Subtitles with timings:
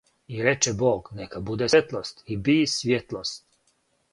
[0.35, 2.25] И рече Бог: нека буде свјетлост.
[2.35, 3.45] И би свјетлост.